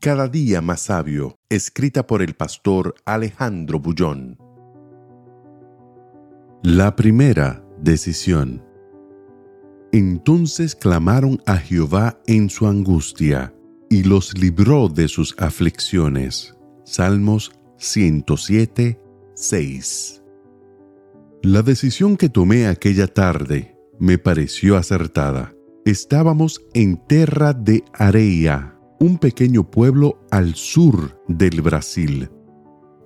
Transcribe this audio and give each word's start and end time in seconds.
Cada 0.00 0.28
día 0.28 0.62
más 0.62 0.80
sabio, 0.80 1.36
escrita 1.50 2.06
por 2.06 2.22
el 2.22 2.32
pastor 2.32 2.94
Alejandro 3.04 3.80
Bullón. 3.80 4.38
La 6.62 6.96
primera 6.96 7.62
decisión. 7.78 8.64
Entonces 9.92 10.74
clamaron 10.74 11.42
a 11.44 11.58
Jehová 11.58 12.18
en 12.26 12.48
su 12.48 12.66
angustia, 12.66 13.54
y 13.90 14.04
los 14.04 14.38
libró 14.38 14.88
de 14.88 15.06
sus 15.06 15.34
aflicciones. 15.36 16.56
Salmos 16.84 17.52
107, 17.76 18.98
6. 19.34 20.22
La 21.42 21.60
decisión 21.60 22.16
que 22.16 22.30
tomé 22.30 22.68
aquella 22.68 23.06
tarde 23.06 23.76
me 23.98 24.16
pareció 24.16 24.78
acertada. 24.78 25.52
Estábamos 25.84 26.62
en 26.72 26.96
Terra 27.06 27.52
de 27.52 27.84
Areia, 27.92 28.79
un 29.00 29.16
pequeño 29.16 29.64
pueblo 29.64 30.20
al 30.30 30.54
sur 30.54 31.18
del 31.26 31.62
Brasil. 31.62 32.28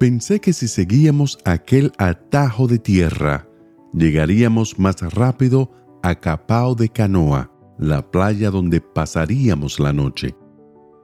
Pensé 0.00 0.40
que 0.40 0.52
si 0.52 0.66
seguíamos 0.66 1.38
aquel 1.44 1.92
atajo 1.98 2.66
de 2.66 2.80
tierra, 2.80 3.48
llegaríamos 3.92 4.76
más 4.80 5.00
rápido 5.14 5.70
a 6.02 6.16
Capao 6.16 6.74
de 6.74 6.88
Canoa, 6.88 7.52
la 7.78 8.10
playa 8.10 8.50
donde 8.50 8.80
pasaríamos 8.80 9.78
la 9.78 9.92
noche. 9.92 10.34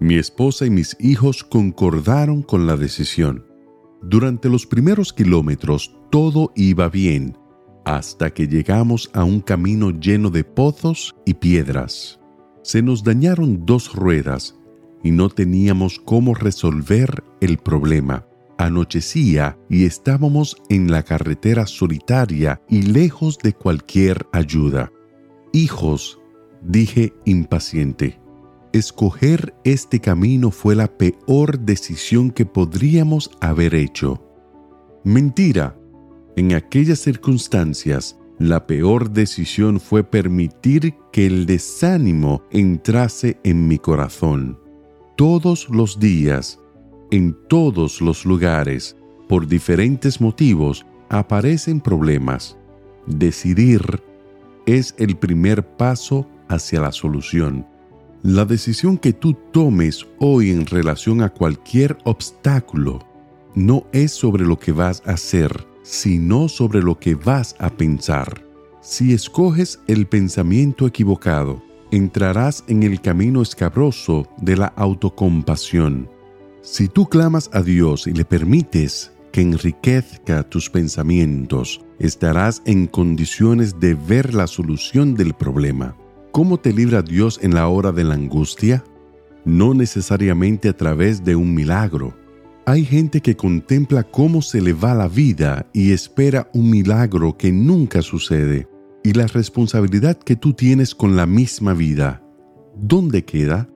Mi 0.00 0.16
esposa 0.16 0.66
y 0.66 0.70
mis 0.70 0.94
hijos 1.00 1.44
concordaron 1.44 2.42
con 2.42 2.66
la 2.66 2.76
decisión. 2.76 3.46
Durante 4.02 4.50
los 4.50 4.66
primeros 4.66 5.14
kilómetros 5.14 5.96
todo 6.10 6.52
iba 6.56 6.90
bien, 6.90 7.38
hasta 7.86 8.34
que 8.34 8.46
llegamos 8.48 9.10
a 9.14 9.24
un 9.24 9.40
camino 9.40 9.92
lleno 9.92 10.28
de 10.28 10.44
pozos 10.44 11.14
y 11.24 11.32
piedras. 11.32 12.20
Se 12.62 12.82
nos 12.82 13.02
dañaron 13.02 13.64
dos 13.64 13.94
ruedas 13.94 14.54
y 15.04 15.10
no 15.12 15.28
teníamos 15.28 16.00
cómo 16.00 16.34
resolver 16.34 17.22
el 17.40 17.58
problema. 17.58 18.26
Anochecía 18.56 19.58
y 19.68 19.84
estábamos 19.84 20.56
en 20.70 20.90
la 20.90 21.02
carretera 21.02 21.66
solitaria 21.66 22.62
y 22.68 22.82
lejos 22.82 23.38
de 23.38 23.52
cualquier 23.52 24.26
ayuda. 24.32 24.90
Hijos, 25.52 26.18
dije 26.62 27.12
impaciente, 27.26 28.18
escoger 28.72 29.54
este 29.64 30.00
camino 30.00 30.50
fue 30.50 30.74
la 30.74 30.88
peor 30.88 31.60
decisión 31.60 32.30
que 32.30 32.46
podríamos 32.46 33.30
haber 33.40 33.74
hecho. 33.74 34.20
Mentira. 35.04 35.78
En 36.36 36.54
aquellas 36.54 36.98
circunstancias, 36.98 38.18
la 38.38 38.66
peor 38.66 39.10
decisión 39.10 39.78
fue 39.78 40.02
permitir 40.02 40.94
que 41.12 41.26
el 41.26 41.46
desánimo 41.46 42.42
entrase 42.50 43.38
en 43.44 43.68
mi 43.68 43.78
corazón 43.78 44.63
todos 45.16 45.68
los 45.70 45.98
días, 46.00 46.58
en 47.10 47.36
todos 47.48 48.00
los 48.00 48.24
lugares, 48.24 48.96
por 49.28 49.46
diferentes 49.46 50.20
motivos, 50.20 50.84
aparecen 51.08 51.80
problemas. 51.80 52.56
Decidir 53.06 54.02
es 54.66 54.94
el 54.98 55.16
primer 55.16 55.66
paso 55.76 56.28
hacia 56.48 56.80
la 56.80 56.92
solución. 56.92 57.66
La 58.22 58.44
decisión 58.44 58.98
que 58.98 59.12
tú 59.12 59.34
tomes 59.52 60.06
hoy 60.18 60.50
en 60.50 60.66
relación 60.66 61.22
a 61.22 61.28
cualquier 61.28 61.98
obstáculo 62.04 63.06
no 63.54 63.86
es 63.92 64.12
sobre 64.12 64.44
lo 64.44 64.58
que 64.58 64.72
vas 64.72 65.02
a 65.06 65.12
hacer, 65.12 65.66
sino 65.82 66.48
sobre 66.48 66.82
lo 66.82 66.98
que 66.98 67.14
vas 67.14 67.54
a 67.58 67.70
pensar. 67.70 68.42
Si 68.80 69.12
escoges 69.12 69.80
el 69.86 70.06
pensamiento 70.06 70.86
equivocado, 70.86 71.62
entrarás 71.96 72.64
en 72.68 72.82
el 72.82 73.00
camino 73.00 73.42
escabroso 73.42 74.28
de 74.38 74.56
la 74.56 74.66
autocompasión. 74.66 76.08
Si 76.62 76.88
tú 76.88 77.08
clamas 77.08 77.50
a 77.52 77.62
Dios 77.62 78.06
y 78.06 78.12
le 78.12 78.24
permites 78.24 79.12
que 79.32 79.42
enriquezca 79.42 80.42
tus 80.44 80.70
pensamientos, 80.70 81.80
estarás 81.98 82.62
en 82.66 82.86
condiciones 82.86 83.78
de 83.80 83.94
ver 83.94 84.34
la 84.34 84.46
solución 84.46 85.14
del 85.14 85.34
problema. 85.34 85.96
¿Cómo 86.32 86.58
te 86.58 86.72
libra 86.72 87.02
Dios 87.02 87.38
en 87.42 87.54
la 87.54 87.68
hora 87.68 87.92
de 87.92 88.04
la 88.04 88.14
angustia? 88.14 88.82
No 89.44 89.74
necesariamente 89.74 90.68
a 90.68 90.76
través 90.76 91.22
de 91.24 91.36
un 91.36 91.54
milagro. 91.54 92.14
Hay 92.66 92.84
gente 92.84 93.20
que 93.20 93.36
contempla 93.36 94.02
cómo 94.02 94.40
se 94.40 94.60
le 94.60 94.72
va 94.72 94.94
la 94.94 95.08
vida 95.08 95.66
y 95.72 95.92
espera 95.92 96.48
un 96.54 96.70
milagro 96.70 97.36
que 97.36 97.52
nunca 97.52 98.00
sucede 98.00 98.66
y 99.04 99.12
la 99.12 99.28
responsabilidad 99.28 100.18
que 100.18 100.34
tú 100.34 100.54
tienes 100.54 100.96
con 100.96 101.14
la 101.14 101.26
misma 101.26 101.74
vida, 101.74 102.24
¿dónde 102.74 103.24
queda? 103.24 103.68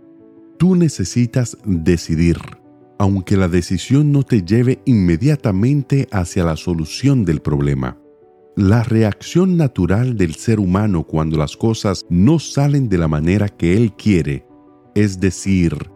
Tú 0.58 0.74
necesitas 0.74 1.56
decidir, 1.64 2.38
aunque 2.98 3.36
la 3.36 3.46
decisión 3.46 4.10
no 4.10 4.24
te 4.24 4.42
lleve 4.42 4.82
inmediatamente 4.86 6.08
hacia 6.10 6.42
la 6.42 6.56
solución 6.56 7.24
del 7.24 7.40
problema. 7.40 7.96
La 8.56 8.82
reacción 8.82 9.56
natural 9.56 10.16
del 10.16 10.34
ser 10.34 10.58
humano 10.58 11.04
cuando 11.04 11.38
las 11.38 11.56
cosas 11.56 12.04
no 12.10 12.40
salen 12.40 12.88
de 12.88 12.98
la 12.98 13.06
manera 13.06 13.48
que 13.48 13.76
él 13.76 13.92
quiere 13.92 14.48
es 14.98 15.20
decir, 15.20 15.92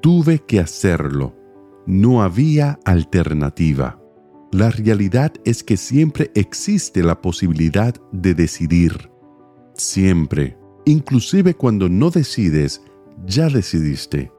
tuve 0.00 0.38
que 0.38 0.60
hacerlo, 0.60 1.34
no 1.86 2.22
había 2.22 2.78
alternativa. 2.84 4.00
La 4.54 4.70
realidad 4.70 5.32
es 5.44 5.64
que 5.64 5.76
siempre 5.76 6.30
existe 6.36 7.02
la 7.02 7.20
posibilidad 7.20 7.92
de 8.12 8.34
decidir. 8.34 9.10
Siempre. 9.74 10.56
Inclusive 10.84 11.54
cuando 11.54 11.88
no 11.88 12.10
decides, 12.10 12.80
ya 13.26 13.48
decidiste. 13.48 14.30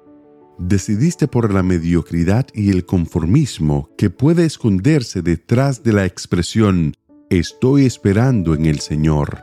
Decidiste 0.57 1.27
por 1.27 1.53
la 1.53 1.63
mediocridad 1.63 2.47
y 2.53 2.69
el 2.69 2.85
conformismo 2.85 3.89
que 3.97 4.09
puede 4.09 4.45
esconderse 4.45 5.21
detrás 5.21 5.83
de 5.83 5.91
la 5.91 6.05
expresión 6.05 6.93
estoy 7.29 7.85
esperando 7.85 8.55
en 8.55 8.67
el 8.67 8.79
Señor. 8.79 9.41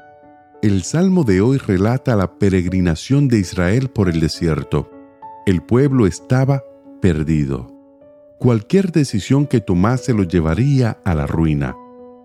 El 0.63 0.85
salmo 0.85 1.25
de 1.25 1.43
hoy 1.43 1.59
relata 1.59 2.17
la 2.17 2.39
peregrinación 2.39 3.29
de 3.29 3.41
Israel 3.41 3.91
por 3.91 4.09
el 4.09 4.21
desierto. 4.21 4.91
El 5.45 5.61
pueblo 5.63 6.07
estaba 6.07 6.63
perdido 7.03 7.72
cualquier 8.43 8.91
decisión 8.91 9.47
que 9.47 9.61
tomase 9.61 10.13
lo 10.13 10.25
llevaría 10.25 10.99
a 11.05 11.15
la 11.15 11.29
ruina. 11.29 11.77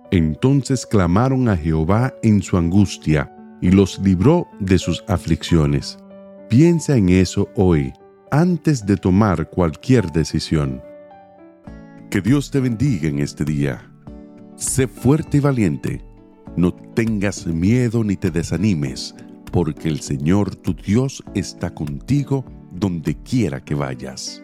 Entonces 0.09 0.87
clamaron 0.87 1.47
a 1.47 1.55
Jehová 1.55 2.11
en 2.23 2.41
su 2.41 2.57
angustia 2.57 3.31
y 3.61 3.69
los 3.69 3.99
libró 3.99 4.47
de 4.59 4.79
sus 4.79 5.03
aflicciones. 5.07 5.99
Piensa 6.49 6.97
en 6.97 7.09
eso 7.09 7.49
hoy, 7.55 7.93
antes 8.31 8.83
de 8.83 8.97
tomar 8.97 9.47
cualquier 9.51 10.11
decisión. 10.11 10.81
Que 12.09 12.19
Dios 12.19 12.49
te 12.49 12.61
bendiga 12.61 13.07
en 13.07 13.19
este 13.19 13.45
día. 13.45 13.87
Sé 14.55 14.87
fuerte 14.87 15.37
y 15.37 15.41
valiente. 15.41 16.03
No 16.55 16.73
tengas 16.73 17.45
miedo 17.45 18.03
ni 18.03 18.15
te 18.15 18.31
desanimes, 18.31 19.13
porque 19.51 19.87
el 19.87 19.99
Señor 19.99 20.55
tu 20.55 20.73
Dios 20.73 21.23
está 21.35 21.75
contigo 21.75 22.43
donde 22.71 23.15
quiera 23.21 23.63
que 23.63 23.75
vayas. 23.75 24.41